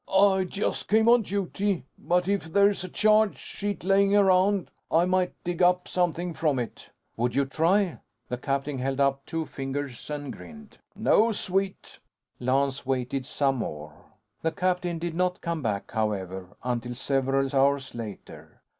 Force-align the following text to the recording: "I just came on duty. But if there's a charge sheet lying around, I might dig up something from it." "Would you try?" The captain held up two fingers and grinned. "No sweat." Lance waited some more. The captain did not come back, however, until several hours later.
"I 0.11 0.45
just 0.45 0.87
came 0.87 1.07
on 1.07 1.21
duty. 1.21 1.83
But 1.99 2.27
if 2.27 2.45
there's 2.45 2.83
a 2.83 2.89
charge 2.89 3.37
sheet 3.37 3.83
lying 3.83 4.15
around, 4.15 4.71
I 4.89 5.05
might 5.05 5.35
dig 5.43 5.61
up 5.61 5.87
something 5.87 6.33
from 6.33 6.57
it." 6.57 6.89
"Would 7.17 7.35
you 7.35 7.45
try?" 7.45 7.99
The 8.27 8.39
captain 8.39 8.79
held 8.79 8.99
up 8.99 9.23
two 9.27 9.45
fingers 9.45 10.09
and 10.09 10.33
grinned. 10.33 10.79
"No 10.95 11.31
sweat." 11.31 11.99
Lance 12.39 12.83
waited 12.83 13.27
some 13.27 13.57
more. 13.57 13.93
The 14.41 14.51
captain 14.51 14.97
did 14.97 15.15
not 15.15 15.39
come 15.39 15.61
back, 15.61 15.91
however, 15.91 16.47
until 16.63 16.95
several 16.95 17.47
hours 17.55 17.93
later. 17.93 18.59